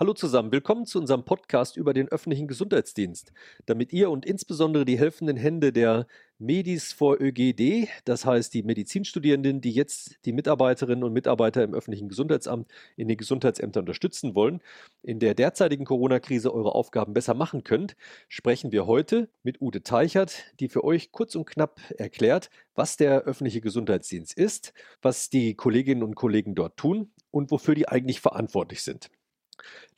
[0.00, 3.34] Hallo zusammen, willkommen zu unserem Podcast über den öffentlichen Gesundheitsdienst.
[3.66, 6.06] Damit ihr und insbesondere die helfenden Hände der
[6.38, 12.08] Medis vor ÖGD, das heißt die Medizinstudierenden, die jetzt die Mitarbeiterinnen und Mitarbeiter im öffentlichen
[12.08, 12.66] Gesundheitsamt
[12.96, 14.62] in den Gesundheitsämtern unterstützen wollen,
[15.02, 17.94] in der derzeitigen Corona-Krise eure Aufgaben besser machen könnt,
[18.30, 23.24] sprechen wir heute mit Ute Teichert, die für euch kurz und knapp erklärt, was der
[23.24, 24.72] öffentliche Gesundheitsdienst ist,
[25.02, 29.10] was die Kolleginnen und Kollegen dort tun und wofür die eigentlich verantwortlich sind.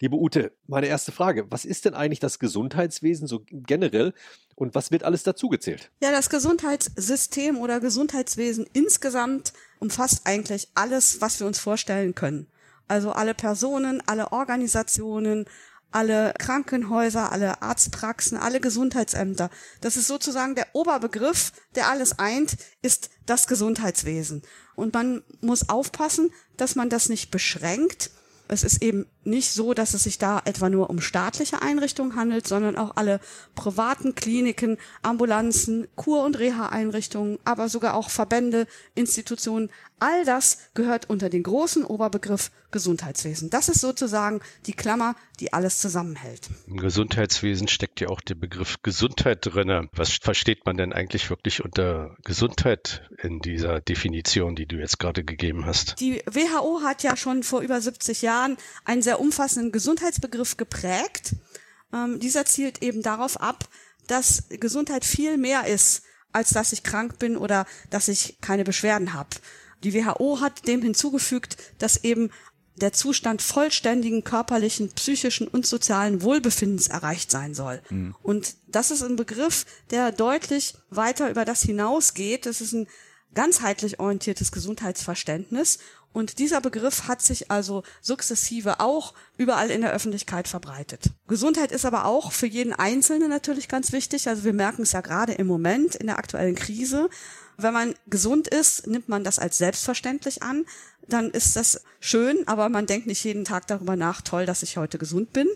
[0.00, 1.50] Liebe Ute, meine erste Frage.
[1.50, 4.14] Was ist denn eigentlich das Gesundheitswesen so generell
[4.54, 5.90] und was wird alles dazugezählt?
[6.02, 12.46] Ja, das Gesundheitssystem oder Gesundheitswesen insgesamt umfasst eigentlich alles, was wir uns vorstellen können.
[12.88, 15.46] Also alle Personen, alle Organisationen,
[15.90, 19.50] alle Krankenhäuser, alle Arztpraxen, alle Gesundheitsämter.
[19.80, 24.42] Das ist sozusagen der Oberbegriff, der alles eint, ist das Gesundheitswesen.
[24.74, 28.10] Und man muss aufpassen, dass man das nicht beschränkt
[28.52, 32.46] es ist eben nicht so, dass es sich da etwa nur um staatliche Einrichtungen handelt,
[32.46, 33.20] sondern auch alle
[33.54, 39.70] privaten Kliniken, Ambulanzen, Kur- und Reha-Einrichtungen, aber sogar auch Verbände, Institutionen.
[39.98, 43.50] All das gehört unter den großen Oberbegriff Gesundheitswesen.
[43.50, 46.48] Das ist sozusagen die Klammer, die alles zusammenhält.
[46.66, 49.88] Im Gesundheitswesen steckt ja auch der Begriff Gesundheit drinne.
[49.92, 55.22] Was versteht man denn eigentlich wirklich unter Gesundheit in dieser Definition, die du jetzt gerade
[55.22, 56.00] gegeben hast?
[56.00, 61.34] Die WHO hat ja schon vor über 70 Jahren einen sehr umfassenden Gesundheitsbegriff geprägt.
[61.92, 63.68] Ähm, dieser zielt eben darauf ab,
[64.06, 69.12] dass Gesundheit viel mehr ist, als dass ich krank bin oder dass ich keine Beschwerden
[69.12, 69.30] habe.
[69.84, 72.30] Die WHO hat dem hinzugefügt, dass eben
[72.76, 77.82] der Zustand vollständigen körperlichen, psychischen und sozialen Wohlbefindens erreicht sein soll.
[77.90, 78.14] Mhm.
[78.22, 82.46] Und das ist ein Begriff, der deutlich weiter über das hinausgeht.
[82.46, 82.88] Das ist ein
[83.34, 85.78] ganzheitlich orientiertes Gesundheitsverständnis.
[86.12, 91.10] Und dieser Begriff hat sich also sukzessive auch überall in der Öffentlichkeit verbreitet.
[91.26, 94.28] Gesundheit ist aber auch für jeden Einzelnen natürlich ganz wichtig.
[94.28, 97.08] Also wir merken es ja gerade im Moment in der aktuellen Krise.
[97.56, 100.64] Wenn man gesund ist, nimmt man das als selbstverständlich an.
[101.08, 104.76] Dann ist das schön, aber man denkt nicht jeden Tag darüber nach, toll, dass ich
[104.76, 105.48] heute gesund bin.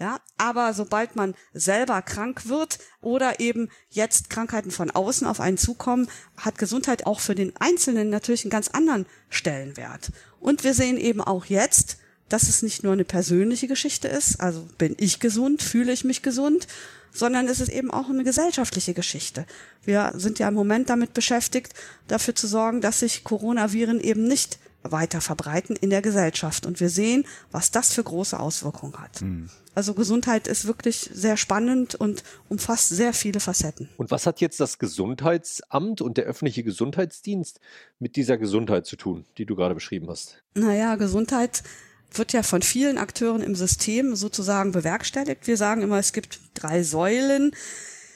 [0.00, 5.56] Ja, aber sobald man selber krank wird oder eben jetzt Krankheiten von außen auf einen
[5.56, 10.10] zukommen, hat Gesundheit auch für den Einzelnen natürlich einen ganz anderen Stellenwert.
[10.40, 14.66] Und wir sehen eben auch jetzt, dass es nicht nur eine persönliche Geschichte ist, also
[14.78, 16.66] bin ich gesund, fühle ich mich gesund,
[17.12, 19.46] sondern es ist eben auch eine gesellschaftliche Geschichte.
[19.84, 21.72] Wir sind ja im Moment damit beschäftigt,
[22.08, 26.66] dafür zu sorgen, dass sich Coronaviren eben nicht weiter verbreiten in der Gesellschaft.
[26.66, 29.22] Und wir sehen, was das für große Auswirkungen hat.
[29.22, 29.50] Mhm.
[29.74, 33.88] Also Gesundheit ist wirklich sehr spannend und umfasst sehr viele Facetten.
[33.96, 37.58] Und was hat jetzt das Gesundheitsamt und der öffentliche Gesundheitsdienst
[37.98, 40.42] mit dieser Gesundheit zu tun, die du gerade beschrieben hast?
[40.54, 41.64] Naja, Gesundheit
[42.12, 45.48] wird ja von vielen Akteuren im System sozusagen bewerkstelligt.
[45.48, 47.50] Wir sagen immer, es gibt drei Säulen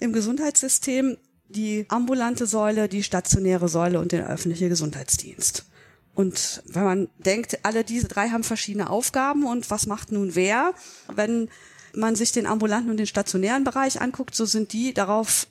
[0.00, 1.16] im Gesundheitssystem.
[1.50, 5.64] Die ambulante Säule, die stationäre Säule und der öffentliche Gesundheitsdienst.
[6.18, 10.74] Und wenn man denkt, alle diese drei haben verschiedene Aufgaben und was macht nun wer?
[11.14, 11.48] Wenn
[11.94, 15.46] man sich den ambulanten und den stationären Bereich anguckt, so sind die darauf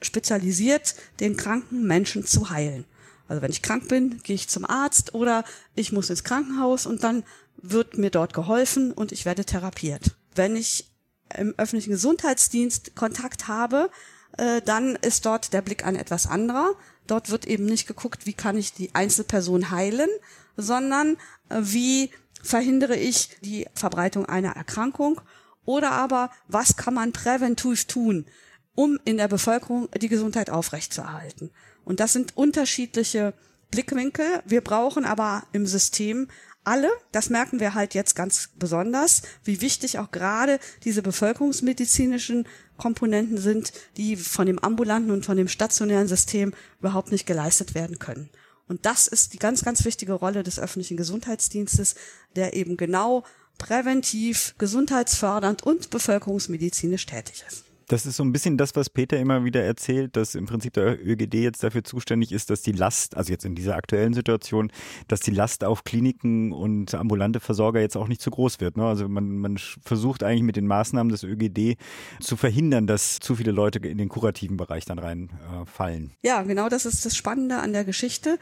[0.00, 2.84] spezialisiert, den kranken Menschen zu heilen.
[3.26, 5.42] Also wenn ich krank bin, gehe ich zum Arzt oder
[5.74, 7.24] ich muss ins Krankenhaus und dann
[7.56, 10.14] wird mir dort geholfen und ich werde therapiert.
[10.36, 10.88] Wenn ich
[11.36, 13.90] im öffentlichen Gesundheitsdienst Kontakt habe,
[14.38, 16.74] äh, dann ist dort der Blick ein etwas anderer.
[17.06, 20.08] Dort wird eben nicht geguckt, wie kann ich die Einzelperson heilen,
[20.56, 21.16] sondern
[21.48, 22.10] äh, wie
[22.42, 25.20] verhindere ich die Verbreitung einer Erkrankung
[25.64, 28.26] oder aber was kann man präventiv tun,
[28.74, 31.50] um in der Bevölkerung die Gesundheit aufrechtzuerhalten.
[31.84, 33.34] Und das sind unterschiedliche
[33.70, 34.42] Blickwinkel.
[34.44, 36.28] Wir brauchen aber im System
[36.64, 42.46] alle, das merken wir halt jetzt ganz besonders, wie wichtig auch gerade diese bevölkerungsmedizinischen
[42.82, 48.00] Komponenten sind, die von dem ambulanten und von dem stationären System überhaupt nicht geleistet werden
[48.00, 48.28] können.
[48.66, 51.94] Und das ist die ganz, ganz wichtige Rolle des öffentlichen Gesundheitsdienstes,
[52.34, 53.22] der eben genau
[53.56, 57.64] präventiv, gesundheitsfördernd und bevölkerungsmedizinisch tätig ist.
[57.92, 60.98] Das ist so ein bisschen das, was Peter immer wieder erzählt, dass im Prinzip der
[61.06, 64.72] ÖGD jetzt dafür zuständig ist, dass die Last, also jetzt in dieser aktuellen Situation,
[65.08, 68.78] dass die Last auf Kliniken und ambulante Versorger jetzt auch nicht zu groß wird.
[68.78, 68.86] Ne?
[68.86, 71.76] Also man, man versucht eigentlich mit den Maßnahmen des ÖGD
[72.18, 76.12] zu verhindern, dass zu viele Leute in den kurativen Bereich dann reinfallen.
[76.22, 78.38] Äh, ja, genau das ist das Spannende an der Geschichte.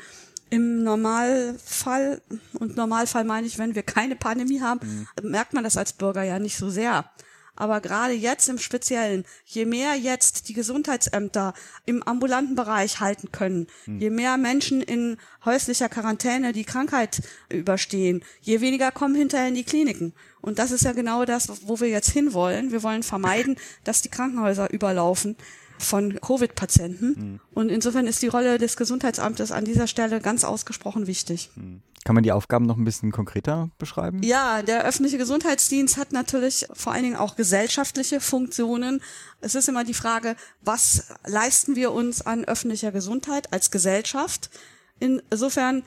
[0.51, 2.23] Im Normalfall,
[2.61, 5.31] und Normalfall meine ich, wenn wir keine Pandemie haben, mhm.
[5.31, 7.11] merkt man das als Bürger ja nicht so sehr.
[7.61, 11.53] Aber gerade jetzt im Speziellen, je mehr jetzt die Gesundheitsämter
[11.85, 13.99] im ambulanten Bereich halten können, hm.
[13.99, 17.21] je mehr Menschen in häuslicher Quarantäne die Krankheit
[17.51, 20.15] überstehen, je weniger kommen hinterher in die Kliniken.
[20.41, 22.73] Und das ist ja genau das, wo wir jetzt hinwollen.
[22.73, 25.37] Wir wollen vermeiden, dass die Krankenhäuser überlaufen
[25.77, 27.07] von Covid-Patienten.
[27.09, 27.41] Mhm.
[27.53, 31.51] Und insofern ist die Rolle des Gesundheitsamtes an dieser Stelle ganz ausgesprochen wichtig.
[31.57, 31.83] Mhm.
[32.05, 34.23] Kann man die Aufgaben noch ein bisschen konkreter beschreiben?
[34.23, 39.03] Ja, der öffentliche Gesundheitsdienst hat natürlich vor allen Dingen auch gesellschaftliche Funktionen.
[39.43, 44.49] Es ist immer die Frage, was leisten wir uns an öffentlicher Gesundheit als Gesellschaft?
[44.99, 45.83] Insofern,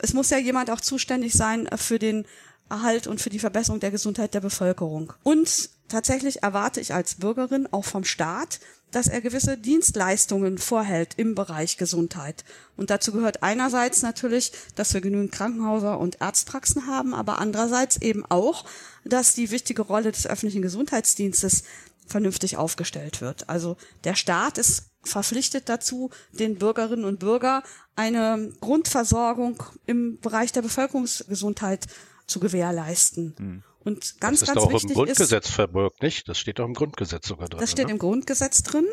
[0.00, 2.24] es muss ja jemand auch zuständig sein für den
[2.70, 5.12] Erhalt und für die Verbesserung der Gesundheit der Bevölkerung.
[5.22, 11.34] Und tatsächlich erwarte ich als Bürgerin auch vom Staat, dass er gewisse Dienstleistungen vorhält im
[11.34, 12.44] Bereich Gesundheit.
[12.76, 18.24] Und dazu gehört einerseits natürlich, dass wir genügend Krankenhäuser und Arztpraxen haben, aber andererseits eben
[18.26, 18.64] auch,
[19.04, 21.64] dass die wichtige Rolle des öffentlichen Gesundheitsdienstes
[22.06, 23.48] vernünftig aufgestellt wird.
[23.48, 27.62] Also der Staat ist verpflichtet dazu, den Bürgerinnen und Bürgern
[27.96, 31.86] eine Grundversorgung im Bereich der Bevölkerungsgesundheit
[32.26, 33.34] zu gewährleisten.
[33.36, 33.62] Hm.
[33.88, 36.28] Und ganz, das ist ganz doch wichtig im Grundgesetz ist, verbirgt, nicht?
[36.28, 37.58] Das steht doch im Grundgesetz sogar drin.
[37.58, 37.92] Das steht ne?
[37.92, 38.84] im Grundgesetz drin.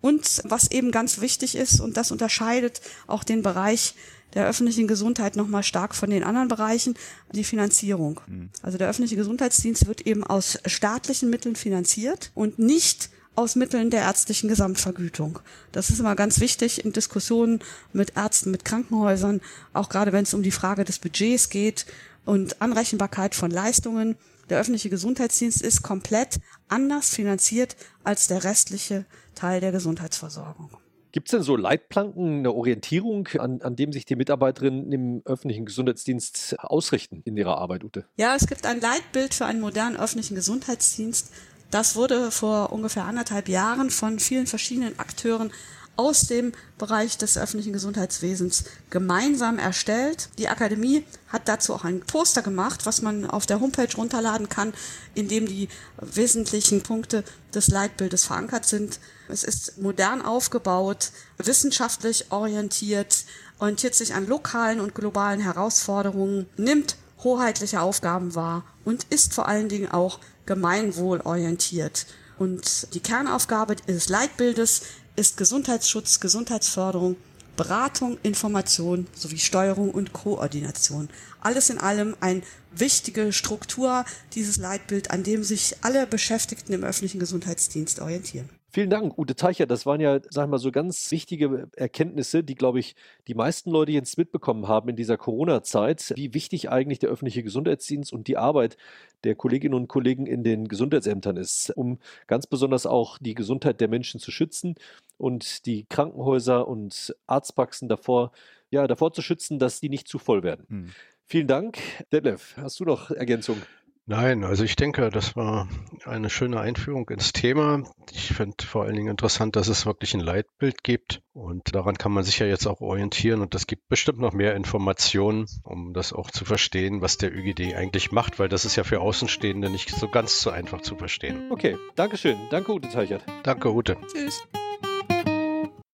[0.00, 3.94] Und was eben ganz wichtig ist, und das unterscheidet auch den Bereich
[4.34, 6.94] der öffentlichen Gesundheit nochmal stark von den anderen Bereichen,
[7.32, 8.20] die Finanzierung.
[8.28, 8.50] Mhm.
[8.62, 14.02] Also der öffentliche Gesundheitsdienst wird eben aus staatlichen Mitteln finanziert und nicht aus Mitteln der
[14.02, 15.40] ärztlichen Gesamtvergütung.
[15.72, 17.60] Das ist immer ganz wichtig in Diskussionen
[17.92, 19.40] mit Ärzten, mit Krankenhäusern,
[19.72, 21.86] auch gerade wenn es um die Frage des Budgets geht
[22.24, 24.16] und Anrechenbarkeit von Leistungen
[24.48, 26.38] der öffentliche Gesundheitsdienst ist komplett
[26.68, 30.70] anders finanziert als der restliche Teil der Gesundheitsversorgung.
[31.12, 35.64] Gibt es denn so Leitplanken, eine Orientierung, an, an dem sich die Mitarbeiterinnen im öffentlichen
[35.64, 38.04] Gesundheitsdienst ausrichten in ihrer Arbeit, Ute?
[38.18, 41.32] Ja, es gibt ein Leitbild für einen modernen öffentlichen Gesundheitsdienst.
[41.70, 45.52] Das wurde vor ungefähr anderthalb Jahren von vielen verschiedenen Akteuren
[45.96, 50.28] aus dem Bereich des öffentlichen Gesundheitswesens gemeinsam erstellt.
[50.38, 54.74] Die Akademie hat dazu auch ein Poster gemacht, was man auf der Homepage runterladen kann,
[55.14, 55.68] in dem die
[56.00, 59.00] wesentlichen Punkte des Leitbildes verankert sind.
[59.28, 63.24] Es ist modern aufgebaut, wissenschaftlich orientiert,
[63.58, 69.68] orientiert sich an lokalen und globalen Herausforderungen, nimmt hoheitliche Aufgaben wahr und ist vor allen
[69.68, 72.06] Dingen auch gemeinwohlorientiert.
[72.38, 74.82] Und die Kernaufgabe des Leitbildes
[75.16, 77.16] ist Gesundheitsschutz, Gesundheitsförderung,
[77.56, 81.08] Beratung, Information sowie Steuerung und Koordination.
[81.40, 84.04] Alles in allem eine wichtige Struktur,
[84.34, 88.50] dieses Leitbild, an dem sich alle Beschäftigten im öffentlichen Gesundheitsdienst orientieren.
[88.76, 89.64] Vielen Dank, Ute Teicher.
[89.64, 92.94] Das waren ja, sag ich mal, so ganz wichtige Erkenntnisse, die, glaube ich,
[93.26, 98.12] die meisten Leute jetzt mitbekommen haben in dieser Corona-Zeit, wie wichtig eigentlich der öffentliche Gesundheitsdienst
[98.12, 98.76] und die Arbeit
[99.24, 103.88] der Kolleginnen und Kollegen in den Gesundheitsämtern ist, um ganz besonders auch die Gesundheit der
[103.88, 104.74] Menschen zu schützen
[105.16, 108.30] und die Krankenhäuser und Arztpraxen davor,
[108.68, 110.66] ja, davor zu schützen, dass die nicht zu voll werden.
[110.68, 110.90] Hm.
[111.24, 111.78] Vielen Dank.
[112.12, 113.62] Detlef, hast du noch Ergänzungen?
[114.08, 115.68] Nein, also ich denke, das war
[116.04, 117.82] eine schöne Einführung ins Thema.
[118.12, 122.12] Ich finde vor allen Dingen interessant, dass es wirklich ein Leitbild gibt und daran kann
[122.12, 126.12] man sich ja jetzt auch orientieren und das gibt bestimmt noch mehr Informationen, um das
[126.12, 129.90] auch zu verstehen, was der ÜGD eigentlich macht, weil das ist ja für Außenstehende nicht
[129.90, 131.50] so ganz so einfach zu verstehen.
[131.50, 132.36] Okay, Dankeschön.
[132.50, 133.24] Danke, Ute Teichert.
[133.42, 133.96] Danke, Ute.
[134.12, 134.46] Tschüss.